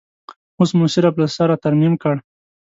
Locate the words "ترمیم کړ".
1.63-2.15